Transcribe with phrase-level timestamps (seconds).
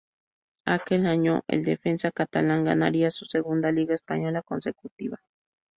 [0.65, 5.17] Aquel año, el defensa catalán ganaría su segunda Liga española consecutiva.